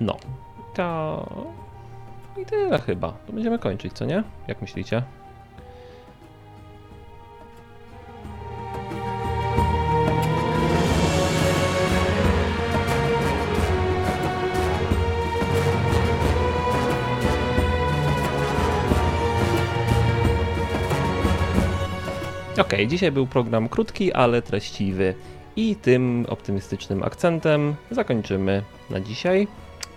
No, 0.00 0.16
to 0.74 1.63
i 2.36 2.46
tyle 2.46 2.78
chyba. 2.78 3.12
To 3.26 3.32
będziemy 3.32 3.58
kończyć, 3.58 3.92
co 3.92 4.04
nie? 4.04 4.22
Jak 4.48 4.60
myślicie? 4.60 5.02
Okej, 22.60 22.88
dzisiaj 22.88 23.12
był 23.12 23.26
program 23.26 23.68
krótki, 23.68 24.12
ale 24.12 24.42
treściwy. 24.42 25.14
I 25.56 25.76
tym 25.76 26.26
optymistycznym 26.28 27.02
akcentem 27.02 27.74
zakończymy 27.90 28.62
na 28.90 29.00
dzisiaj. 29.00 29.48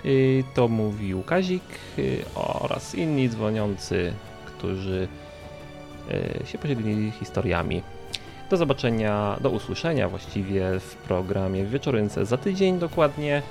Y, 0.05 0.43
To 0.53 0.67
mówił 0.67 1.23
Kazik 1.23 1.63
y, 1.99 2.23
oraz 2.35 2.95
inni 2.95 3.29
dzwoniący, 3.29 4.13
którzy 4.45 5.07
y, 6.43 6.47
się 6.47 6.57
podzielili 6.57 7.11
historiami. 7.11 7.83
Do 8.49 8.57
zobaczenia, 8.57 9.37
do 9.41 9.49
usłyszenia 9.49 10.09
właściwie 10.09 10.79
w 10.79 10.95
programie 10.95 11.63
w 11.63 11.69
Wieczorynce 11.69 12.25
za 12.25 12.37
tydzień 12.37 12.79
dokładnie. 12.79 13.41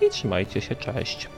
I 0.00 0.10
trzymajcie 0.10 0.60
się, 0.60 0.76
cześć. 0.76 1.28